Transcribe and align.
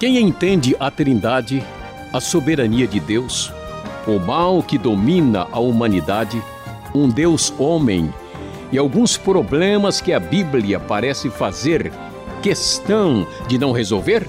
Quem 0.00 0.18
entende 0.18 0.74
a 0.80 0.90
Trindade, 0.90 1.62
a 2.12 2.20
soberania 2.20 2.88
de 2.88 2.98
Deus, 2.98 3.52
o 4.04 4.18
mal 4.18 4.60
que 4.64 4.76
domina 4.76 5.46
a 5.52 5.60
humanidade, 5.60 6.42
um 6.92 7.08
Deus 7.08 7.54
homem 7.56 8.12
e 8.72 8.78
alguns 8.78 9.16
problemas 9.16 10.00
que 10.00 10.12
a 10.12 10.18
Bíblia 10.18 10.80
parece 10.80 11.30
fazer 11.30 11.92
questão 12.42 13.24
de 13.46 13.58
não 13.58 13.70
resolver, 13.70 14.26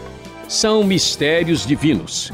são 0.48 0.84
mistérios 0.84 1.66
divinos. 1.66 2.32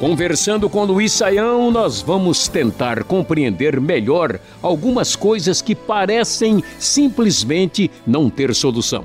Conversando 0.00 0.70
com 0.70 0.84
Luiz 0.84 1.12
Saião, 1.12 1.70
nós 1.70 2.00
vamos 2.00 2.48
tentar 2.48 3.04
compreender 3.04 3.78
melhor 3.78 4.40
algumas 4.62 5.14
coisas 5.14 5.60
que 5.60 5.74
parecem 5.74 6.64
simplesmente 6.78 7.90
não 8.06 8.30
ter 8.30 8.54
solução. 8.54 9.04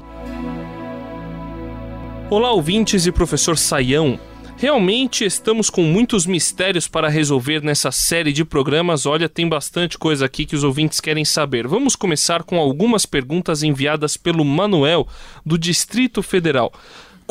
Olá, 2.31 2.49
ouvintes 2.53 3.05
e 3.05 3.11
professor 3.11 3.57
Saião. 3.57 4.17
Realmente 4.55 5.25
estamos 5.25 5.69
com 5.69 5.83
muitos 5.83 6.25
mistérios 6.25 6.87
para 6.87 7.09
resolver 7.09 7.61
nessa 7.61 7.91
série 7.91 8.31
de 8.31 8.45
programas. 8.45 9.05
Olha, 9.05 9.27
tem 9.27 9.49
bastante 9.49 9.97
coisa 9.97 10.27
aqui 10.27 10.45
que 10.45 10.55
os 10.55 10.63
ouvintes 10.63 11.01
querem 11.01 11.25
saber. 11.25 11.67
Vamos 11.67 11.93
começar 11.93 12.43
com 12.43 12.57
algumas 12.57 13.05
perguntas 13.05 13.63
enviadas 13.63 14.15
pelo 14.15 14.45
Manuel, 14.45 15.05
do 15.45 15.57
Distrito 15.57 16.23
Federal. 16.23 16.71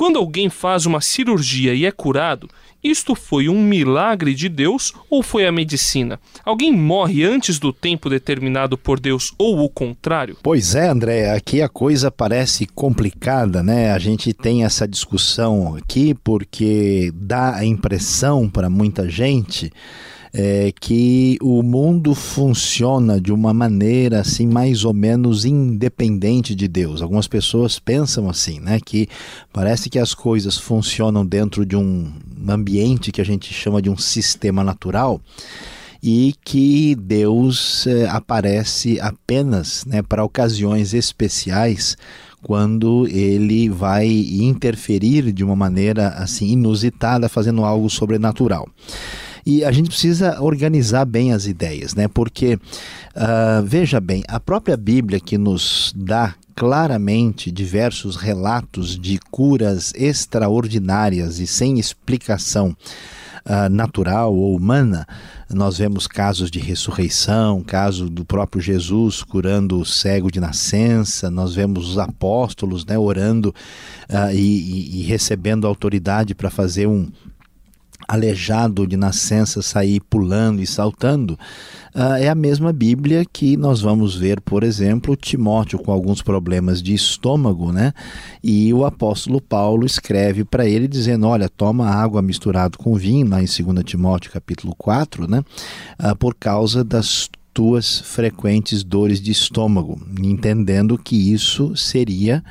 Quando 0.01 0.19
alguém 0.19 0.49
faz 0.49 0.87
uma 0.87 1.03
cirurgia 1.03 1.75
e 1.75 1.85
é 1.85 1.93
curado, 1.93 2.49
isto 2.83 3.15
foi 3.15 3.51
um 3.51 3.63
milagre 3.63 4.33
de 4.33 4.49
Deus 4.49 4.95
ou 5.11 5.23
foi 5.23 5.47
a 5.47 5.53
medicina? 5.53 6.19
Alguém 6.43 6.73
morre 6.73 7.23
antes 7.23 7.59
do 7.59 7.71
tempo 7.71 8.09
determinado 8.09 8.79
por 8.79 8.99
Deus 8.99 9.35
ou 9.37 9.63
o 9.63 9.69
contrário? 9.69 10.39
Pois 10.43 10.75
é, 10.75 10.89
André, 10.89 11.31
aqui 11.31 11.61
a 11.61 11.69
coisa 11.69 12.11
parece 12.11 12.65
complicada, 12.65 13.63
né? 13.63 13.93
A 13.93 13.99
gente 13.99 14.33
tem 14.33 14.65
essa 14.65 14.89
discussão 14.89 15.77
aqui 15.77 16.15
porque 16.15 17.13
dá 17.15 17.57
a 17.57 17.67
impressão 17.67 18.49
para 18.49 18.71
muita 18.71 19.07
gente 19.07 19.71
é, 20.33 20.73
que 20.79 21.37
o 21.43 21.63
mundo 21.63 22.15
funciona 22.15 23.21
de 23.21 23.33
uma 23.33 23.53
maneira 23.53 24.21
assim 24.21 24.47
mais 24.47 24.85
ou 24.85 24.95
menos 24.95 25.45
independente 25.45 26.55
de 26.55 26.69
Deus. 26.69 27.03
Algumas 27.03 27.27
pessoas 27.27 27.79
pensam 27.79 28.29
assim, 28.29 28.61
né, 28.61 28.79
que 28.85 29.09
parece 29.53 29.91
que 29.91 29.99
as 29.99 30.15
coisas 30.15 30.57
funcionam 30.57 31.27
dentro 31.27 31.67
de 31.67 31.77
um 31.77 32.13
ambiente 32.49 33.13
que 33.13 33.21
a 33.21 33.25
gente 33.25 33.53
chama 33.53 33.83
de 33.83 33.91
um 33.91 33.97
sistema 33.97 34.63
natural 34.63 35.21
e 36.03 36.35
que 36.45 36.95
Deus 36.95 37.87
é, 37.87 38.09
aparece 38.09 38.99
apenas 39.01 39.85
né, 39.85 40.01
para 40.01 40.25
ocasiões 40.25 40.95
especiais 40.95 41.97
quando 42.43 43.07
ele 43.09 43.69
vai 43.69 44.07
interferir 44.09 45.31
de 45.31 45.45
uma 45.45 45.55
maneira 45.55 46.09
assim 46.09 46.47
inusitada 46.53 47.29
fazendo 47.29 47.65
algo 47.65 47.91
sobrenatural. 47.91 48.67
E 49.45 49.65
a 49.65 49.73
gente 49.73 49.89
precisa 49.89 50.41
organizar 50.41 51.05
bem 51.05 51.33
as 51.33 51.47
ideias, 51.47 51.95
né? 51.95 52.09
Porque, 52.09 52.55
uh, 52.55 53.63
veja 53.65 54.01
bem, 54.01 54.23
a 54.29 54.39
própria 54.39 54.77
Bíblia 54.77 55.21
que 55.21 55.39
nos 55.39 55.93
dá 55.97 56.35
claramente 56.55 57.51
diversos 57.51 58.17
relatos 58.17 58.99
de 58.99 59.19
curas 59.31 59.93
extraordinárias 59.95 61.39
e 61.39 61.47
sem 61.47 61.79
explicação 61.79 62.77
uh, 63.47 63.69
natural 63.71 64.35
ou 64.35 64.55
humana. 64.55 65.07
Nós 65.49 65.79
vemos 65.79 66.07
casos 66.07 66.51
de 66.51 66.61
ressurreição, 66.61 67.63
caso 67.63 68.09
do 68.09 68.25
próprio 68.25 68.63
Jesus 68.63 69.23
curando 69.23 69.81
o 69.81 69.87
cego 69.87 70.31
de 70.31 70.39
nascença, 70.39 71.31
nós 71.31 71.55
vemos 71.55 71.89
os 71.89 71.99
apóstolos 71.99 72.85
né, 72.85 72.99
orando 72.99 73.55
uh, 74.09 74.33
e, 74.33 75.01
e, 75.01 75.03
recebendo 75.03 75.67
autoridade 75.67 76.35
para 76.35 76.51
fazer 76.51 76.87
um, 76.87 77.11
aleijado 78.07 78.87
de 78.87 78.97
nascença 78.97 79.63
sair 79.63 80.01
pulando 80.01 80.61
e 80.63 80.67
saltando, 80.67 81.39
uh, 81.95 82.15
é 82.19 82.29
a 82.29 82.35
mesma 82.35 82.73
Bíblia 82.73 83.25
que 83.25 83.57
nós 83.57 83.81
vamos 83.81 84.17
ver, 84.17 84.41
por 84.41 84.63
exemplo, 84.63 85.17
Timóteo 85.17 85.79
com 85.79 85.93
alguns 85.93 86.23
problemas 86.23 86.83
de 86.83 86.95
estômago, 86.95 87.73
né? 87.73 87.93
E 88.43 88.73
o 88.73 88.85
apóstolo 88.85 89.41
Paulo 89.41 89.87
escreve 89.87 90.45
para 90.45 90.67
ele 90.67 90.89
dizendo: 90.89 91.27
Olha, 91.27 91.49
toma 91.49 91.89
água 91.89 92.23
misturado 92.23 92.79
com 92.79 92.95
vinho, 92.95 93.29
lá 93.29 93.43
em 93.43 93.47
2 93.47 93.85
Timóteo 93.85 94.33
capítulo 94.33 94.75
4, 94.77 95.29
né? 95.29 95.43
Uh, 95.99 96.17
por 96.17 96.35
causa 96.35 96.85
das 96.85 97.29
tuas 97.53 98.01
frequentes 98.01 98.83
dores 98.83 99.21
de 99.21 99.31
estômago, 99.31 100.01
entendendo 100.21 100.97
que 100.97 101.33
isso 101.33 101.77
seria 101.77 102.43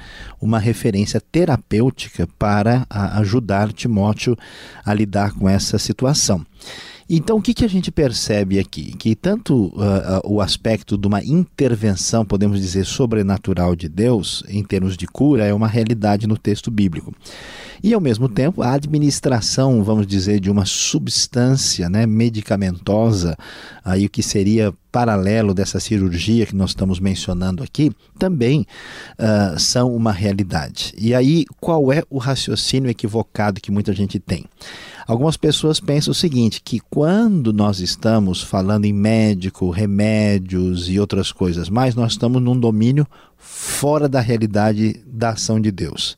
uma 0.42 0.60
referência 0.60 1.22
terapêutica 1.22 2.28
para 2.38 2.86
ajudar 2.90 3.72
Timóteo 3.72 4.38
a 4.86 4.94
lidar 4.94 5.34
com 5.34 5.48
essa 5.48 5.78
situação. 5.80 6.46
Então, 7.12 7.38
o 7.38 7.42
que, 7.42 7.56
que 7.56 7.66
a 7.66 7.68
gente 7.68 7.92
percebe 7.92 8.60
aqui? 8.60 8.94
Que 8.96 9.16
tanto 9.16 9.74
uh, 9.76 10.22
o 10.24 10.40
aspecto 10.40 10.96
de 10.96 11.08
uma 11.08 11.24
intervenção, 11.24 12.24
podemos 12.24 12.60
dizer, 12.62 12.86
sobrenatural 12.86 13.76
de 13.76 13.90
Deus, 13.90 14.44
em 14.48 14.64
termos 14.64 14.96
de 14.96 15.08
cura, 15.08 15.44
é 15.44 15.52
uma 15.52 15.68
realidade 15.68 16.28
no 16.28 16.38
texto 16.38 16.70
bíblico. 16.70 17.12
E, 17.82 17.96
ao 17.96 18.02
mesmo 18.02 18.30
tempo, 18.30 18.62
a 18.62 18.74
administração, 18.74 19.84
vamos 19.84 20.06
dizer, 20.06 20.40
de 20.40 20.52
uma 20.52 20.66
substância 20.66 21.90
né, 21.90 22.06
medicamentosa, 22.06 23.36
aí 23.84 24.06
o 24.06 24.10
que 24.10 24.22
seria 24.22 24.72
paralelo 24.92 25.54
dessa 25.54 25.80
cirurgia 25.80 26.46
que 26.46 26.56
nós 26.56 26.72
estamos 26.72 27.00
mencionando 27.00 27.64
aqui, 27.64 27.92
também 28.18 28.68
uh, 29.18 29.60
são 29.60 29.96
uma 29.96 30.12
realidade. 30.12 30.94
E 30.98 31.16
aí, 31.16 31.46
qual 31.60 31.92
é 31.92 32.04
o 32.10 32.20
raciocínio 32.20 32.90
equivocado 32.90 33.62
que 33.62 33.72
muita 33.72 33.94
gente 33.94 34.20
tem? 34.20 34.46
Algumas 35.10 35.36
pessoas 35.36 35.80
pensam 35.80 36.12
o 36.12 36.16
seguinte: 36.16 36.62
que 36.64 36.80
quando 36.88 37.52
nós 37.52 37.80
estamos 37.80 38.44
falando 38.44 38.86
em 38.86 38.94
médico, 38.94 39.72
remédios 39.72 40.88
e 40.88 41.00
outras 41.00 41.32
coisas 41.32 41.68
mais, 41.68 41.96
nós 41.96 42.12
estamos 42.12 42.40
num 42.40 42.56
domínio 42.56 43.08
fora 43.36 44.08
da 44.08 44.22
realidade 44.22 45.02
da 45.08 45.32
ação 45.32 45.60
de 45.60 45.72
Deus. 45.72 46.16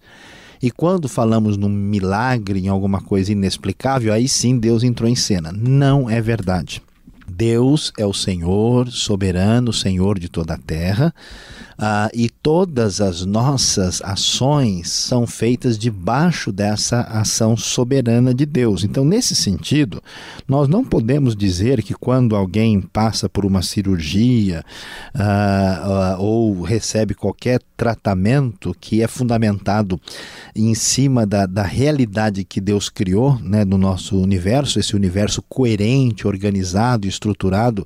E 0.62 0.70
quando 0.70 1.08
falamos 1.08 1.56
num 1.56 1.70
milagre, 1.70 2.60
em 2.60 2.68
alguma 2.68 3.00
coisa 3.00 3.32
inexplicável, 3.32 4.12
aí 4.12 4.28
sim 4.28 4.60
Deus 4.60 4.84
entrou 4.84 5.10
em 5.10 5.16
cena. 5.16 5.54
Não 5.54 6.10
é 6.10 6.20
verdade. 6.20 6.82
Deus 7.32 7.94
é 7.98 8.06
o 8.06 8.14
Senhor 8.14 8.92
soberano, 8.92 9.72
Senhor 9.72 10.20
de 10.20 10.28
toda 10.28 10.56
a 10.56 10.58
terra, 10.58 11.14
uh, 11.80 12.10
e 12.14 12.30
todas 12.30 13.00
as 13.00 13.26
nossas 13.26 14.02
ações 14.02 14.90
são 14.90 15.26
feitas 15.26 15.78
debaixo 15.78 16.52
dessa 16.52 17.02
ação 17.02 17.56
soberana 17.56 18.34
de 18.34 18.46
Deus. 18.46 18.84
Então, 18.84 19.06
nesse 19.06 19.34
sentido, 19.34 20.04
nós 20.48 20.68
não 20.68 20.84
podemos 20.84 21.36
dizer 21.36 21.82
que 21.82 21.94
quando 21.94 22.36
alguém 22.36 22.82
passa 22.82 23.30
por 23.30 23.46
uma 23.46 23.62
cirurgia 23.62 24.64
uh, 25.16 26.18
uh, 26.20 26.22
ou 26.22 26.62
recebe 26.62 27.14
qualquer 27.14 27.62
tratamento 27.82 28.76
que 28.80 29.02
é 29.02 29.08
fundamentado 29.08 30.00
em 30.56 30.76
cima 30.76 31.26
da, 31.26 31.48
da 31.48 31.64
realidade 31.64 32.44
que 32.44 32.62
Deus 32.62 32.90
criou 32.90 33.40
né, 33.40 33.66
no 33.66 33.76
nosso 33.76 34.22
universo, 34.22 34.80
esse 34.80 34.96
universo 34.96 35.42
coerente, 35.42 36.28
organizado, 36.28 37.08
estruturado, 37.08 37.84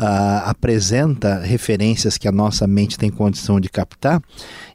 apresenta 0.00 1.40
referências 1.40 2.16
que 2.16 2.26
a 2.26 2.32
nossa 2.32 2.66
mente 2.66 2.98
tem 2.98 3.10
condição 3.10 3.60
de 3.60 3.68
captar 3.68 4.22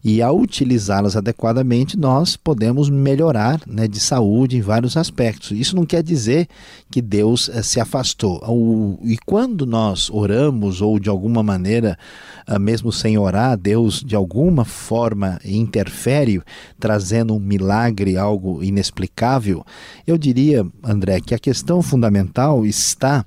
e 0.03 0.21
ao 0.21 0.37
utilizá-las 0.39 1.15
adequadamente 1.15 1.97
nós 1.97 2.37
podemos 2.37 2.91
melhorar 2.91 3.59
né, 3.65 3.87
de 3.87 3.99
saúde 3.99 4.57
em 4.57 4.61
vários 4.61 4.95
aspectos. 4.95 5.49
Isso 5.51 5.75
não 5.75 5.83
quer 5.83 6.03
dizer 6.03 6.47
que 6.91 7.01
Deus 7.01 7.47
uh, 7.47 7.63
se 7.63 7.79
afastou. 7.79 8.39
E 9.03 9.17
quando 9.25 9.65
nós 9.65 10.09
oramos 10.11 10.79
ou 10.79 10.99
de 10.99 11.09
alguma 11.09 11.41
maneira, 11.41 11.97
uh, 12.47 12.59
mesmo 12.59 12.91
sem 12.91 13.17
orar, 13.17 13.57
Deus 13.57 14.03
de 14.03 14.15
alguma 14.15 14.63
forma 14.63 15.39
interfere, 15.43 16.39
trazendo 16.79 17.33
um 17.35 17.39
milagre, 17.39 18.15
algo 18.15 18.63
inexplicável, 18.63 19.65
eu 20.05 20.19
diria, 20.19 20.63
André, 20.83 21.19
que 21.19 21.33
a 21.33 21.39
questão 21.39 21.81
fundamental 21.81 22.63
está 22.63 23.25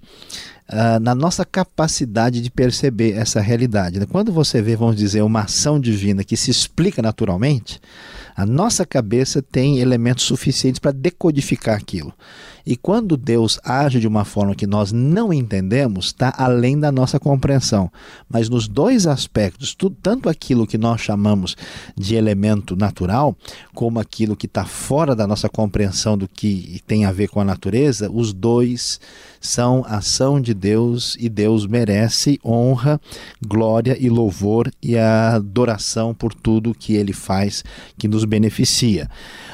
uh, 0.68 1.00
na 1.00 1.14
nossa 1.14 1.44
capacidade 1.44 2.40
de 2.40 2.50
perceber 2.50 3.12
essa 3.12 3.40
realidade. 3.40 3.98
Né? 3.98 4.06
Quando 4.06 4.32
você 4.32 4.60
vê, 4.60 4.76
vamos 4.76 4.96
dizer, 4.96 5.22
uma 5.22 5.42
ação 5.42 5.80
divina 5.80 6.24
que 6.24 6.36
se 6.36 6.50
explica 6.50 7.02
naturalmente, 7.02 7.80
a 8.36 8.46
nossa 8.46 8.86
cabeça 8.86 9.42
tem 9.42 9.78
elementos 9.78 10.24
suficientes 10.24 10.78
para 10.78 10.92
decodificar 10.92 11.76
aquilo. 11.76 12.12
E 12.68 12.76
quando 12.76 13.16
Deus 13.16 13.58
age 13.64 13.98
de 13.98 14.06
uma 14.06 14.26
forma 14.26 14.54
que 14.54 14.66
nós 14.66 14.92
não 14.92 15.32
entendemos, 15.32 16.08
está 16.08 16.34
além 16.36 16.78
da 16.78 16.92
nossa 16.92 17.18
compreensão. 17.18 17.90
Mas 18.28 18.50
nos 18.50 18.68
dois 18.68 19.06
aspectos, 19.06 19.74
tanto 20.02 20.28
aquilo 20.28 20.66
que 20.66 20.76
nós 20.76 21.00
chamamos 21.00 21.56
de 21.96 22.14
elemento 22.14 22.76
natural, 22.76 23.34
como 23.74 23.98
aquilo 23.98 24.36
que 24.36 24.44
está 24.44 24.66
fora 24.66 25.16
da 25.16 25.26
nossa 25.26 25.48
compreensão 25.48 26.18
do 26.18 26.28
que 26.28 26.82
tem 26.86 27.06
a 27.06 27.10
ver 27.10 27.28
com 27.28 27.40
a 27.40 27.44
natureza, 27.44 28.10
os 28.12 28.34
dois 28.34 29.00
são 29.40 29.84
ação 29.88 30.40
de 30.40 30.52
Deus 30.52 31.16
e 31.18 31.28
Deus 31.28 31.66
merece 31.66 32.38
honra, 32.44 33.00
glória 33.40 33.96
e 33.98 34.10
louvor 34.10 34.70
e 34.82 34.98
adoração 34.98 36.12
por 36.12 36.34
tudo 36.34 36.74
que 36.74 36.94
ele 36.94 37.14
faz 37.14 37.64
que 37.96 38.08
nos 38.08 38.26
beneficia. 38.26 39.08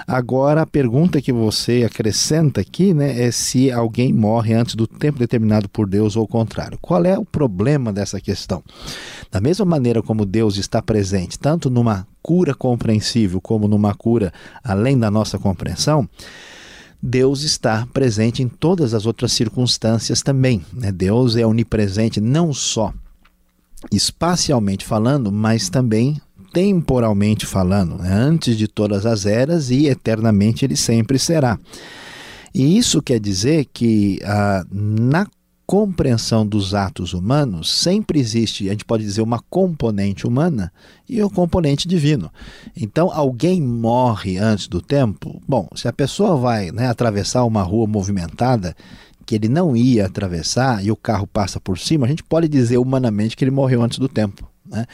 Agora, 0.06 0.62
a 0.62 0.66
pergunta 0.66 1.20
que 1.20 1.32
você 1.32 1.84
acrescenta 1.84 2.60
aqui 2.60 2.92
né, 2.92 3.03
é 3.04 3.30
se 3.30 3.70
alguém 3.70 4.12
morre 4.12 4.54
antes 4.54 4.74
do 4.74 4.86
tempo 4.86 5.18
determinado 5.18 5.68
por 5.68 5.88
Deus 5.88 6.16
ou 6.16 6.24
o 6.24 6.28
contrário. 6.28 6.78
Qual 6.80 7.04
é 7.04 7.18
o 7.18 7.24
problema 7.24 7.92
dessa 7.92 8.20
questão? 8.20 8.62
Da 9.30 9.40
mesma 9.40 9.64
maneira 9.64 10.02
como 10.02 10.24
Deus 10.24 10.56
está 10.56 10.80
presente, 10.82 11.38
tanto 11.38 11.70
numa 11.70 12.06
cura 12.22 12.54
compreensível 12.54 13.40
como 13.40 13.68
numa 13.68 13.94
cura 13.94 14.32
além 14.62 14.98
da 14.98 15.10
nossa 15.10 15.38
compreensão, 15.38 16.08
Deus 17.02 17.42
está 17.42 17.86
presente 17.92 18.42
em 18.42 18.48
todas 18.48 18.94
as 18.94 19.04
outras 19.04 19.32
circunstâncias 19.32 20.22
também. 20.22 20.64
Né? 20.72 20.90
Deus 20.90 21.36
é 21.36 21.46
onipresente 21.46 22.20
não 22.20 22.52
só 22.52 22.94
espacialmente 23.92 24.86
falando, 24.86 25.30
mas 25.30 25.68
também 25.68 26.18
temporalmente 26.54 27.44
falando, 27.44 27.98
né? 27.98 28.10
antes 28.10 28.56
de 28.56 28.68
todas 28.68 29.04
as 29.04 29.26
eras 29.26 29.70
e 29.70 29.86
eternamente 29.86 30.64
ele 30.64 30.76
sempre 30.76 31.18
será. 31.18 31.58
E 32.54 32.78
isso 32.78 33.02
quer 33.02 33.18
dizer 33.18 33.66
que 33.72 34.20
ah, 34.24 34.64
na 34.70 35.26
compreensão 35.66 36.46
dos 36.46 36.74
atos 36.74 37.12
humanos 37.12 37.70
sempre 37.70 38.20
existe, 38.20 38.68
a 38.68 38.72
gente 38.72 38.84
pode 38.84 39.02
dizer, 39.02 39.22
uma 39.22 39.40
componente 39.50 40.26
humana 40.26 40.72
e 41.08 41.22
um 41.22 41.28
componente 41.28 41.88
divino. 41.88 42.30
Então, 42.76 43.10
alguém 43.12 43.60
morre 43.60 44.38
antes 44.38 44.68
do 44.68 44.80
tempo. 44.80 45.42
Bom, 45.48 45.68
se 45.74 45.88
a 45.88 45.92
pessoa 45.92 46.36
vai 46.36 46.70
né, 46.70 46.86
atravessar 46.86 47.44
uma 47.44 47.62
rua 47.62 47.86
movimentada 47.86 48.76
que 49.26 49.34
ele 49.34 49.48
não 49.48 49.74
ia 49.74 50.06
atravessar 50.06 50.84
e 50.84 50.92
o 50.92 50.96
carro 50.96 51.26
passa 51.26 51.58
por 51.58 51.78
cima, 51.78 52.06
a 52.06 52.08
gente 52.08 52.22
pode 52.22 52.46
dizer 52.46 52.76
humanamente 52.76 53.36
que 53.36 53.42
ele 53.42 53.50
morreu 53.50 53.82
antes 53.82 53.98
do 53.98 54.08
tempo 54.08 54.53
né? 54.66 54.86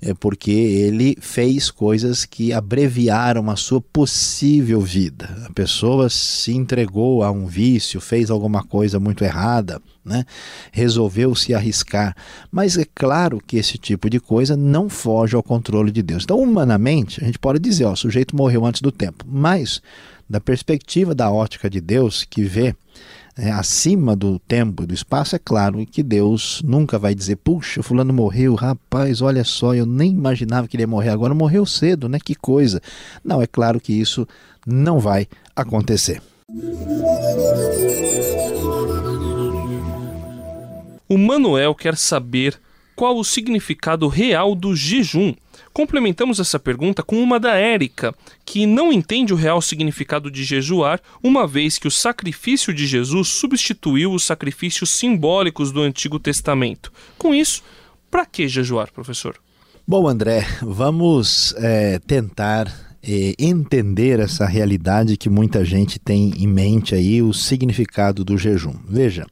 É 0.00 0.14
porque 0.14 0.50
ele 0.50 1.16
fez 1.20 1.70
coisas 1.70 2.24
que 2.24 2.52
abreviaram 2.52 3.50
a 3.50 3.56
sua 3.56 3.80
possível 3.80 4.80
vida. 4.80 5.44
A 5.46 5.52
pessoa 5.52 6.08
se 6.08 6.52
entregou 6.52 7.22
a 7.22 7.30
um 7.30 7.46
vício, 7.46 8.00
fez 8.00 8.30
alguma 8.30 8.62
coisa 8.64 8.98
muito 8.98 9.22
errada, 9.22 9.80
né? 10.04 10.24
resolveu 10.72 11.34
se 11.34 11.54
arriscar. 11.54 12.16
Mas 12.50 12.78
é 12.78 12.86
claro 12.94 13.40
que 13.46 13.58
esse 13.58 13.76
tipo 13.76 14.08
de 14.08 14.18
coisa 14.18 14.56
não 14.56 14.88
foge 14.88 15.36
ao 15.36 15.42
controle 15.42 15.92
de 15.92 16.02
Deus. 16.02 16.24
Então, 16.24 16.40
humanamente, 16.40 17.22
a 17.22 17.26
gente 17.26 17.38
pode 17.38 17.58
dizer: 17.58 17.84
ó, 17.84 17.92
o 17.92 17.96
sujeito 17.96 18.34
morreu 18.34 18.64
antes 18.64 18.80
do 18.80 18.90
tempo. 18.90 19.24
Mas, 19.28 19.82
da 20.30 20.40
perspectiva 20.40 21.12
da 21.12 21.28
ótica 21.28 21.68
de 21.68 21.80
Deus, 21.80 22.22
que 22.22 22.44
vê 22.44 22.72
é, 23.36 23.50
acima 23.50 24.14
do 24.14 24.38
tempo 24.38 24.84
e 24.84 24.86
do 24.86 24.94
espaço, 24.94 25.34
é 25.34 25.40
claro 25.40 25.84
que 25.84 26.04
Deus 26.04 26.62
nunca 26.64 27.00
vai 27.00 27.16
dizer, 27.16 27.34
puxa, 27.34 27.82
fulano 27.82 28.12
morreu, 28.12 28.54
rapaz, 28.54 29.20
olha 29.20 29.42
só, 29.42 29.74
eu 29.74 29.84
nem 29.84 30.12
imaginava 30.12 30.68
que 30.68 30.76
ele 30.76 30.84
ia 30.84 30.86
morrer 30.86 31.08
agora, 31.08 31.34
morreu 31.34 31.66
cedo, 31.66 32.08
né? 32.08 32.18
Que 32.24 32.36
coisa. 32.36 32.80
Não, 33.24 33.42
é 33.42 33.46
claro 33.46 33.80
que 33.80 33.92
isso 33.92 34.26
não 34.64 35.00
vai 35.00 35.26
acontecer. 35.56 36.22
O 41.08 41.18
Manuel 41.18 41.74
quer 41.74 41.96
saber 41.96 42.56
qual 42.94 43.16
o 43.16 43.24
significado 43.24 44.06
real 44.06 44.54
do 44.54 44.76
jejum. 44.76 45.34
Complementamos 45.72 46.40
essa 46.40 46.58
pergunta 46.58 47.02
com 47.02 47.22
uma 47.22 47.38
da 47.38 47.54
Érica, 47.54 48.14
que 48.44 48.66
não 48.66 48.92
entende 48.92 49.32
o 49.32 49.36
real 49.36 49.62
significado 49.62 50.30
de 50.30 50.42
jejuar, 50.42 51.00
uma 51.22 51.46
vez 51.46 51.78
que 51.78 51.86
o 51.86 51.90
sacrifício 51.90 52.74
de 52.74 52.86
Jesus 52.86 53.28
substituiu 53.28 54.12
os 54.12 54.24
sacrifícios 54.24 54.90
simbólicos 54.90 55.70
do 55.70 55.80
Antigo 55.80 56.18
Testamento. 56.18 56.92
Com 57.16 57.32
isso, 57.32 57.62
para 58.10 58.26
que 58.26 58.48
jejuar, 58.48 58.90
professor? 58.92 59.36
Bom, 59.86 60.08
André, 60.08 60.46
vamos 60.60 61.54
é, 61.56 61.98
tentar 62.00 62.66
é, 63.02 63.34
entender 63.38 64.20
essa 64.20 64.46
realidade 64.46 65.16
que 65.16 65.30
muita 65.30 65.64
gente 65.64 65.98
tem 65.98 66.34
em 66.36 66.46
mente 66.46 66.94
aí, 66.94 67.22
o 67.22 67.32
significado 67.32 68.24
do 68.24 68.36
jejum. 68.36 68.74
Veja. 68.88 69.26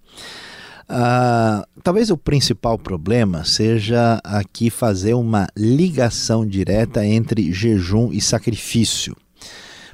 Uh, 0.90 1.66
talvez 1.82 2.10
o 2.10 2.16
principal 2.16 2.78
problema 2.78 3.44
seja 3.44 4.18
aqui 4.24 4.70
fazer 4.70 5.12
uma 5.12 5.46
ligação 5.54 6.46
direta 6.46 7.04
entre 7.04 7.52
jejum 7.52 8.10
e 8.10 8.20
sacrifício. 8.20 9.14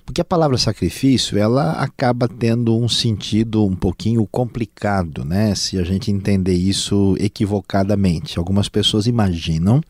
Porque 0.06 0.20
a 0.20 0.25
palavra 0.25 0.58
sacrifício, 0.58 1.38
ela 1.38 1.73
acaba 1.73 2.29
tendo 2.29 2.76
um 2.76 2.88
sentido 2.88 3.64
um 3.64 3.75
pouquinho 3.75 4.26
complicado, 4.26 5.25
né? 5.25 5.55
Se 5.55 5.79
a 5.79 5.82
gente 5.82 6.11
entender 6.11 6.52
isso 6.52 7.17
equivocadamente. 7.19 8.38
Algumas 8.38 8.69
pessoas 8.69 9.06
imaginam 9.06 9.81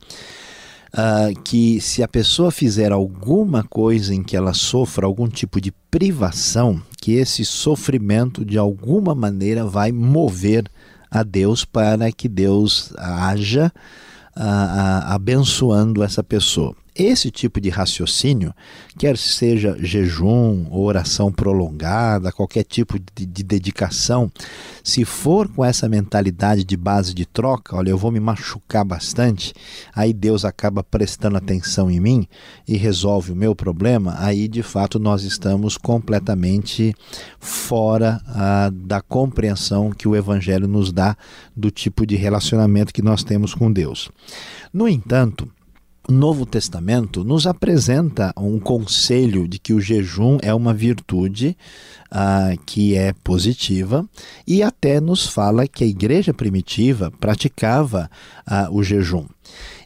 uh, 0.95 1.43
que 1.43 1.81
se 1.81 2.03
a 2.03 2.09
pessoa 2.09 2.53
fizer 2.53 2.93
alguma 2.93 3.65
coisa 3.65 4.15
em 4.15 4.23
que 4.23 4.37
ela 4.37 4.55
sofra 4.55 5.05
algum 5.05 5.27
tipo 5.27 5.61
de 5.61 5.73
privação, 5.91 6.81
que 7.01 7.13
esse 7.13 7.45
sofrimento 7.45 8.45
de 8.45 8.57
alguma 8.57 9.15
maneira 9.15 9.67
vai 9.67 9.91
mover 9.91 10.71
a 11.15 11.23
Deus 11.23 11.65
para 11.65 12.11
que 12.11 12.29
Deus 12.29 12.93
haja 12.99 13.73
a, 14.35 14.45
a, 14.45 15.15
abençoando 15.15 16.03
essa 16.03 16.23
pessoa. 16.23 16.75
Esse 16.97 17.29
tipo 17.29 17.61
de 17.61 17.71
raciocínio, 17.71 18.55
quer 18.97 19.19
seja 19.19 19.77
jejum 19.81 20.67
ou 20.71 20.85
oração 20.85 21.33
prolongada, 21.33 22.31
qualquer 22.31 22.63
tipo 22.63 23.01
de, 23.01 23.27
de, 23.27 23.43
dedicação, 23.43 24.31
se 24.85 25.05
for 25.05 25.49
com 25.49 25.65
essa 25.65 25.89
mentalidade 25.89 26.63
de 26.63 26.77
base 26.77 27.13
de 27.13 27.27
troca, 27.27 27.75
olha, 27.75 27.91
eu 27.91 27.99
vou 27.99 28.13
me 28.13 28.21
machucar 28.21 28.85
bastante, 28.85 29.53
aí 29.93 30.13
Deus 30.13 30.45
acaba 30.45 30.85
prestando 30.85 31.37
atenção 31.37 31.91
em 31.91 31.99
mim 31.99 32.29
e 32.69 32.77
resolve 32.77 33.33
o 33.33 33.37
meu 33.37 33.57
problema, 33.57 34.15
aí 34.19 34.47
de 34.47 34.63
fato 34.63 35.01
nós 35.01 35.25
estamos 35.25 35.77
completamente 35.77 36.95
fora 37.41 38.21
ah, 38.29 38.71
da 38.73 39.01
compreensão 39.01 39.91
que 39.91 40.07
o 40.07 40.15
Evangelho 40.15 40.69
nos 40.69 40.93
dá 40.93 41.17
do 41.57 41.73
tipo 41.73 42.07
de 42.07 42.15
relacionamento 42.15 42.95
que 42.95 43.03
nós 43.03 43.25
temos 43.25 43.53
com 43.53 43.73
Deus. 43.73 44.13
No 44.73 44.89
entanto, 44.89 45.51
Novo 46.09 46.45
Testamento 46.45 47.25
nos 47.25 47.47
apresenta 47.47 48.33
um 48.37 48.59
conselho 48.59 49.49
de 49.49 49.59
que 49.59 49.73
o 49.73 49.81
jejum 49.81 50.39
é 50.43 50.53
uma 50.53 50.75
virtude 50.75 51.57
uh, 52.13 52.61
que 52.67 52.95
é 52.95 53.15
positiva 53.25 54.07
e 54.47 54.63
até 54.63 55.01
nos 55.01 55.27
fala 55.27 55.67
que 55.67 55.83
a 55.83 55.87
igreja 55.87 56.35
primitiva 56.35 57.11
praticava 57.11 58.11
uh, 58.47 58.75
o 58.75 58.83
jejum. 58.83 59.25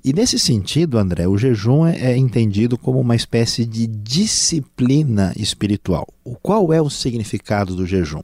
E 0.04 0.12
nesse 0.12 0.38
sentido, 0.38 0.98
André, 0.98 1.26
o 1.28 1.38
jejum 1.38 1.86
é, 1.86 2.12
é 2.12 2.16
entendido 2.16 2.76
como 2.76 3.00
uma 3.00 3.16
espécie 3.16 3.64
de 3.64 3.86
disciplina 3.86 5.32
espiritual. 5.36 6.06
O 6.24 6.34
qual 6.34 6.72
é 6.72 6.80
o 6.80 6.90
significado 6.90 7.76
do 7.76 7.86
jejum? 7.86 8.22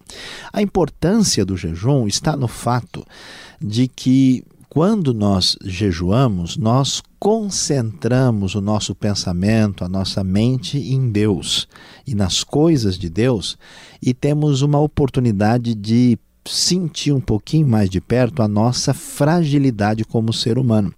A 0.52 0.62
importância 0.62 1.44
do 1.44 1.56
jejum 1.56 2.06
está 2.06 2.36
no 2.36 2.48
fato 2.48 3.04
de 3.60 3.88
que 3.88 4.44
quando 4.74 5.14
nós 5.14 5.56
jejuamos, 5.64 6.56
nós 6.56 7.00
concentramos 7.20 8.56
o 8.56 8.60
nosso 8.60 8.92
pensamento, 8.92 9.84
a 9.84 9.88
nossa 9.88 10.24
mente 10.24 10.76
em 10.78 11.12
Deus 11.12 11.68
e 12.04 12.12
nas 12.12 12.42
coisas 12.42 12.98
de 12.98 13.08
Deus 13.08 13.56
e 14.02 14.12
temos 14.12 14.62
uma 14.62 14.80
oportunidade 14.80 15.76
de 15.76 16.18
sentir 16.44 17.12
um 17.12 17.20
pouquinho 17.20 17.68
mais 17.68 17.88
de 17.88 18.00
perto 18.00 18.42
a 18.42 18.48
nossa 18.48 18.92
fragilidade 18.92 20.04
como 20.04 20.32
ser 20.32 20.58
humano. 20.58 20.92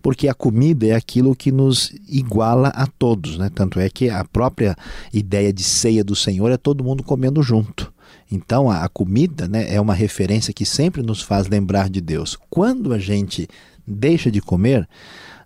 Porque 0.00 0.28
a 0.28 0.32
comida 0.32 0.86
é 0.86 0.94
aquilo 0.94 1.34
que 1.34 1.50
nos 1.50 1.92
iguala 2.08 2.68
a 2.68 2.86
todos, 2.86 3.36
né? 3.36 3.50
Tanto 3.52 3.80
é 3.80 3.90
que 3.90 4.08
a 4.08 4.24
própria 4.24 4.76
ideia 5.12 5.52
de 5.52 5.64
ceia 5.64 6.04
do 6.04 6.14
Senhor 6.14 6.52
é 6.52 6.56
todo 6.56 6.84
mundo 6.84 7.02
comendo 7.02 7.42
junto. 7.42 7.92
Então, 8.30 8.70
a, 8.70 8.84
a 8.84 8.88
comida 8.88 9.48
né, 9.48 9.72
é 9.72 9.80
uma 9.80 9.94
referência 9.94 10.52
que 10.52 10.64
sempre 10.64 11.02
nos 11.02 11.22
faz 11.22 11.48
lembrar 11.48 11.88
de 11.88 12.00
Deus. 12.00 12.36
Quando 12.50 12.92
a 12.92 12.98
gente 12.98 13.48
deixa 13.86 14.30
de 14.30 14.40
comer, 14.40 14.86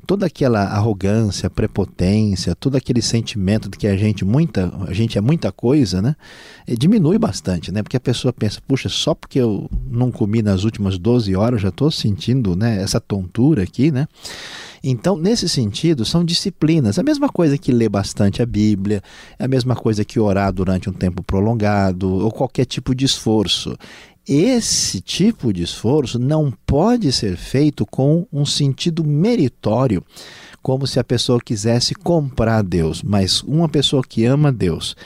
toda 0.06 0.26
aquela 0.26 0.64
arrogância, 0.64 1.48
prepotência, 1.48 2.54
todo 2.54 2.76
aquele 2.76 3.00
sentimento 3.00 3.68
de 3.68 3.78
que 3.78 3.86
a 3.86 3.96
gente 3.96 4.24
muita, 4.24 4.72
a 4.86 4.92
gente 4.92 5.16
é 5.16 5.20
muita 5.20 5.52
coisa, 5.52 6.02
né? 6.02 6.16
Diminui 6.66 7.18
bastante, 7.18 7.70
né? 7.70 7.82
Porque 7.82 7.96
a 7.96 8.00
pessoa 8.00 8.32
pensa, 8.32 8.60
puxa, 8.66 8.88
só 8.88 9.14
porque 9.14 9.38
eu 9.38 9.70
não 9.88 10.10
comi 10.10 10.42
nas 10.42 10.64
últimas 10.64 10.98
12 10.98 11.34
horas, 11.36 11.62
já 11.62 11.68
estou 11.68 11.90
sentindo, 11.90 12.56
né, 12.56 12.82
essa 12.82 13.00
tontura 13.00 13.62
aqui, 13.62 13.90
né? 13.90 14.06
Então, 14.82 15.16
nesse 15.16 15.48
sentido, 15.48 16.04
são 16.04 16.24
disciplinas. 16.24 16.98
A 16.98 17.02
mesma 17.02 17.28
coisa 17.28 17.56
que 17.56 17.70
ler 17.70 17.88
bastante 17.88 18.42
a 18.42 18.46
Bíblia, 18.46 19.02
é 19.38 19.44
a 19.44 19.48
mesma 19.48 19.76
coisa 19.76 20.04
que 20.04 20.18
orar 20.18 20.52
durante 20.52 20.90
um 20.90 20.92
tempo 20.92 21.22
prolongado, 21.22 22.10
ou 22.10 22.32
qualquer 22.32 22.64
tipo 22.64 22.94
de 22.94 23.04
esforço. 23.04 23.76
Esse 24.26 25.00
tipo 25.00 25.52
de 25.52 25.62
esforço 25.62 26.18
não 26.18 26.52
pode 26.64 27.10
ser 27.12 27.36
feito 27.36 27.84
com 27.84 28.26
um 28.32 28.44
sentido 28.44 29.04
meritório, 29.04 30.02
como 30.62 30.86
se 30.86 31.00
a 31.00 31.04
pessoa 31.04 31.40
quisesse 31.40 31.94
comprar 31.94 32.62
Deus, 32.62 33.02
mas 33.02 33.42
uma 33.42 33.68
pessoa 33.68 34.02
que 34.02 34.24
ama 34.24 34.52
Deus, 34.52 34.96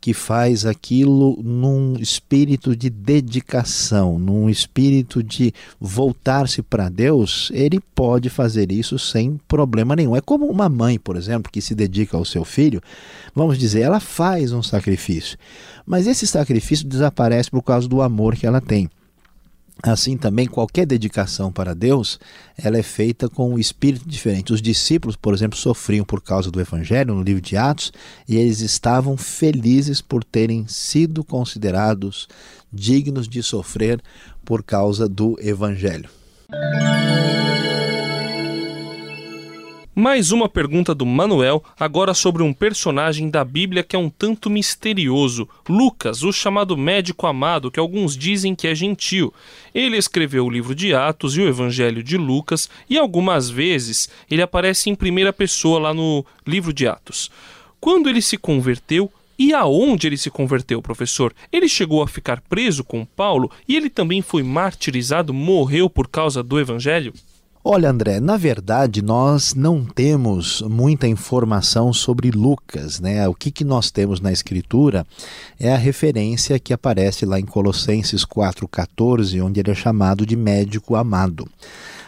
que 0.00 0.14
faz 0.14 0.64
aquilo 0.64 1.42
num 1.42 1.94
espírito 1.98 2.76
de 2.76 2.88
dedicação, 2.88 4.18
num 4.18 4.48
espírito 4.48 5.22
de 5.22 5.52
voltar-se 5.80 6.62
para 6.62 6.88
Deus, 6.88 7.50
ele 7.52 7.80
pode 7.94 8.28
fazer 8.28 8.70
isso 8.70 8.98
sem 8.98 9.40
problema 9.48 9.96
nenhum. 9.96 10.14
É 10.14 10.20
como 10.20 10.46
uma 10.46 10.68
mãe, 10.68 10.98
por 10.98 11.16
exemplo, 11.16 11.50
que 11.50 11.60
se 11.60 11.74
dedica 11.74 12.16
ao 12.16 12.24
seu 12.24 12.44
filho, 12.44 12.80
vamos 13.34 13.58
dizer, 13.58 13.80
ela 13.80 14.00
faz 14.00 14.52
um 14.52 14.62
sacrifício, 14.62 15.36
mas 15.84 16.06
esse 16.06 16.26
sacrifício 16.26 16.86
desaparece 16.86 17.50
por 17.50 17.62
causa 17.62 17.88
do 17.88 18.00
amor 18.02 18.36
que 18.36 18.46
ela 18.46 18.60
tem. 18.60 18.88
Assim 19.82 20.16
também, 20.16 20.46
qualquer 20.46 20.84
dedicação 20.84 21.52
para 21.52 21.74
Deus, 21.74 22.18
ela 22.56 22.76
é 22.76 22.82
feita 22.82 23.28
com 23.28 23.54
um 23.54 23.58
espírito 23.58 24.08
diferente. 24.08 24.52
Os 24.52 24.60
discípulos, 24.60 25.14
por 25.14 25.32
exemplo, 25.32 25.56
sofriam 25.56 26.04
por 26.04 26.20
causa 26.20 26.50
do 26.50 26.60
Evangelho 26.60 27.14
no 27.14 27.22
livro 27.22 27.40
de 27.40 27.56
Atos 27.56 27.92
e 28.28 28.36
eles 28.36 28.60
estavam 28.60 29.16
felizes 29.16 30.00
por 30.00 30.24
terem 30.24 30.66
sido 30.66 31.22
considerados 31.22 32.26
dignos 32.72 33.28
de 33.28 33.42
sofrer 33.42 34.02
por 34.44 34.64
causa 34.64 35.08
do 35.08 35.36
Evangelho. 35.40 36.10
Mais 40.00 40.30
uma 40.30 40.48
pergunta 40.48 40.94
do 40.94 41.04
Manuel, 41.04 41.60
agora 41.76 42.14
sobre 42.14 42.40
um 42.40 42.52
personagem 42.52 43.28
da 43.28 43.44
Bíblia 43.44 43.82
que 43.82 43.96
é 43.96 43.98
um 43.98 44.08
tanto 44.08 44.48
misterioso, 44.48 45.48
Lucas, 45.68 46.22
o 46.22 46.32
chamado 46.32 46.76
médico 46.76 47.26
amado, 47.26 47.68
que 47.68 47.80
alguns 47.80 48.16
dizem 48.16 48.54
que 48.54 48.68
é 48.68 48.76
gentil. 48.76 49.34
Ele 49.74 49.96
escreveu 49.96 50.46
o 50.46 50.50
livro 50.50 50.72
de 50.72 50.94
Atos 50.94 51.36
e 51.36 51.40
o 51.40 51.48
Evangelho 51.48 52.00
de 52.00 52.16
Lucas, 52.16 52.70
e 52.88 52.96
algumas 52.96 53.50
vezes 53.50 54.08
ele 54.30 54.40
aparece 54.40 54.88
em 54.88 54.94
primeira 54.94 55.32
pessoa 55.32 55.80
lá 55.80 55.92
no 55.92 56.24
livro 56.46 56.72
de 56.72 56.86
Atos. 56.86 57.28
Quando 57.80 58.08
ele 58.08 58.22
se 58.22 58.36
converteu, 58.36 59.10
e 59.36 59.52
aonde 59.52 60.06
ele 60.06 60.16
se 60.16 60.30
converteu, 60.30 60.80
professor? 60.80 61.34
Ele 61.52 61.68
chegou 61.68 62.04
a 62.04 62.06
ficar 62.06 62.40
preso 62.42 62.84
com 62.84 63.04
Paulo 63.04 63.50
e 63.66 63.74
ele 63.74 63.90
também 63.90 64.22
foi 64.22 64.44
martirizado, 64.44 65.34
morreu 65.34 65.90
por 65.90 66.06
causa 66.06 66.40
do 66.40 66.60
Evangelho? 66.60 67.12
Olha, 67.64 67.90
André, 67.90 68.20
na 68.20 68.36
verdade 68.36 69.02
nós 69.02 69.52
não 69.52 69.84
temos 69.84 70.62
muita 70.62 71.08
informação 71.08 71.92
sobre 71.92 72.30
Lucas, 72.30 73.00
né? 73.00 73.26
O 73.28 73.34
que, 73.34 73.50
que 73.50 73.64
nós 73.64 73.90
temos 73.90 74.20
na 74.20 74.32
Escritura 74.32 75.04
é 75.58 75.72
a 75.72 75.76
referência 75.76 76.58
que 76.60 76.72
aparece 76.72 77.26
lá 77.26 77.38
em 77.38 77.44
Colossenses 77.44 78.24
4,14, 78.24 79.44
onde 79.44 79.58
ele 79.58 79.72
é 79.72 79.74
chamado 79.74 80.24
de 80.24 80.36
médico 80.36 80.94
amado. 80.94 81.48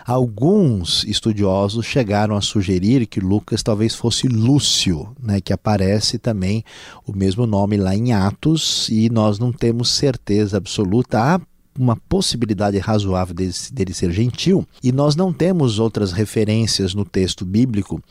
Alguns 0.06 1.04
estudiosos 1.04 1.84
chegaram 1.84 2.36
a 2.36 2.40
sugerir 2.40 3.06
que 3.06 3.20
Lucas 3.20 3.62
talvez 3.62 3.94
fosse 3.94 4.28
Lúcio, 4.28 5.14
né, 5.20 5.40
que 5.40 5.52
aparece 5.52 6.16
também 6.18 6.64
o 7.06 7.12
mesmo 7.12 7.44
nome 7.44 7.76
lá 7.76 7.94
em 7.94 8.12
Atos, 8.12 8.88
e 8.88 9.10
nós 9.10 9.38
não 9.38 9.52
temos 9.52 9.90
certeza 9.90 10.56
absoluta. 10.56 11.40
Uma 11.80 11.96
possibilidade 11.96 12.76
razoável 12.78 13.34
dele, 13.34 13.52
dele, 13.72 13.94
ser 13.94 14.12
gentil, 14.12 14.66
e 14.82 14.92
nós 14.92 15.16
não 15.16 15.32
temos 15.32 15.78
outras 15.78 16.12
referências 16.12 16.94
no 16.94 17.06
texto 17.06 17.42
bíblico, 17.42 18.02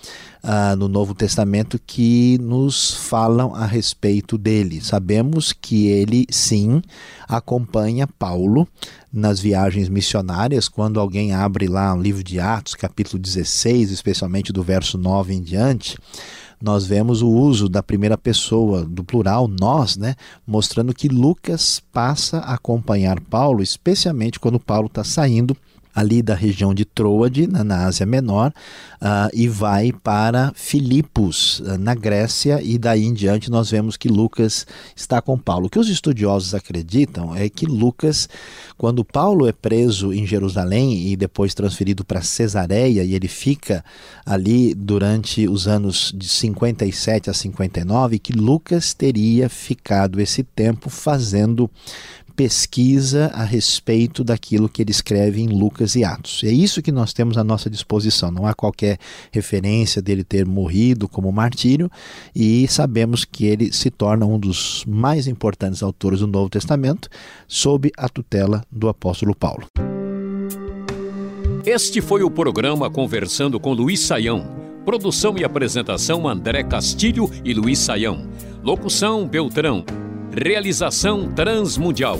uh, 0.43 0.75
no 0.75 0.87
Novo 0.87 1.13
Testamento, 1.13 1.79
que 1.85 2.39
nos 2.39 2.95
falam 2.95 3.53
a 3.53 3.67
respeito 3.67 4.39
dele. 4.39 4.81
Sabemos 4.81 5.53
que 5.53 5.87
ele, 5.87 6.25
sim, 6.31 6.81
acompanha 7.27 8.07
Paulo 8.07 8.67
nas 9.13 9.39
viagens 9.39 9.87
missionárias, 9.87 10.67
quando 10.67 10.99
alguém 10.99 11.33
abre 11.33 11.67
lá 11.67 11.93
o 11.93 12.01
livro 12.01 12.23
de 12.23 12.39
Atos, 12.39 12.73
capítulo 12.73 13.21
16, 13.21 13.91
especialmente 13.91 14.51
do 14.51 14.63
verso 14.63 14.97
9 14.97 15.35
em 15.35 15.41
diante 15.41 15.95
nós 16.61 16.85
vemos 16.85 17.21
o 17.21 17.29
uso 17.29 17.69
da 17.69 17.81
primeira 17.81 18.17
pessoa, 18.17 18.83
do 18.83 19.03
plural, 19.03 19.47
nós, 19.47 19.95
né, 19.97 20.15
mostrando 20.45 20.93
que 20.93 21.07
Lucas 21.07 21.81
passa 21.91 22.39
a 22.39 22.55
acompanhar 22.55 23.19
Paulo, 23.21 23.61
especialmente 23.61 24.39
quando 24.39 24.59
Paulo 24.59 24.87
está 24.87 25.03
saindo 25.03 25.55
ali 25.93 26.21
da 26.21 26.35
região 26.35 26.73
de 26.73 26.85
Troade, 26.85 27.47
na 27.47 27.85
Ásia 27.85 28.05
Menor, 28.05 28.53
uh, 29.01 29.29
e 29.33 29.47
vai 29.47 29.91
para 29.91 30.51
Filipos, 30.55 31.59
uh, 31.59 31.77
na 31.77 31.95
Grécia, 31.95 32.61
e 32.61 32.77
daí 32.77 33.05
em 33.05 33.13
diante 33.13 33.49
nós 33.49 33.71
vemos 33.71 33.97
que 33.97 34.07
Lucas 34.07 34.65
está 34.95 35.21
com 35.21 35.37
Paulo. 35.37 35.67
O 35.67 35.69
que 35.69 35.79
os 35.79 35.89
estudiosos 35.89 36.53
acreditam 36.53 37.35
é 37.35 37.49
que 37.49 37.65
Lucas, 37.65 38.29
quando 38.77 39.03
Paulo 39.03 39.47
é 39.47 39.51
preso 39.51 40.13
em 40.13 40.25
Jerusalém 40.25 41.07
e 41.07 41.15
depois 41.15 41.53
transferido 41.53 42.05
para 42.05 42.21
Cesareia, 42.21 43.03
e 43.03 43.13
ele 43.13 43.27
fica 43.27 43.83
ali 44.25 44.73
durante 44.73 45.47
os 45.47 45.67
anos 45.67 46.13
de 46.15 46.27
57 46.27 47.29
a 47.29 47.33
59, 47.33 48.19
que 48.19 48.33
Lucas 48.33 48.93
teria 48.93 49.49
ficado 49.49 50.21
esse 50.21 50.43
tempo 50.43 50.89
fazendo 50.89 51.69
pesquisa 52.39 53.29
a 53.33 53.43
respeito 53.43 54.23
daquilo 54.23 54.69
que 54.69 54.81
ele 54.81 54.91
escreve 54.91 55.41
em 55.41 55.47
Lucas 55.79 55.95
e 55.95 56.03
Atos. 56.03 56.41
É 56.43 56.51
isso 56.51 56.81
que 56.81 56.91
nós 56.91 57.13
temos 57.13 57.37
à 57.37 57.43
nossa 57.43 57.69
disposição. 57.69 58.29
Não 58.29 58.45
há 58.45 58.53
qualquer 58.53 58.97
referência 59.31 60.01
dele 60.01 60.23
ter 60.23 60.45
morrido 60.45 61.07
como 61.07 61.31
martírio 61.31 61.89
e 62.35 62.67
sabemos 62.67 63.23
que 63.23 63.45
ele 63.45 63.71
se 63.71 63.89
torna 63.89 64.25
um 64.25 64.37
dos 64.37 64.83
mais 64.85 65.25
importantes 65.27 65.81
autores 65.81 66.19
do 66.19 66.27
Novo 66.27 66.49
Testamento 66.49 67.07
sob 67.47 67.91
a 67.97 68.09
tutela 68.09 68.61
do 68.69 68.89
apóstolo 68.89 69.33
Paulo. 69.33 69.67
Este 71.65 72.01
foi 72.01 72.23
o 72.23 72.31
programa 72.31 72.89
Conversando 72.89 73.59
com 73.59 73.73
Luiz 73.73 74.01
Saião. 74.01 74.59
Produção 74.83 75.37
e 75.37 75.45
apresentação 75.45 76.27
André 76.27 76.63
Castilho 76.63 77.29
e 77.45 77.53
Luiz 77.53 77.79
Saião. 77.79 78.27
Locução 78.63 79.27
Beltrão. 79.27 79.85
Realização 80.31 81.31
Transmundial. 81.31 82.19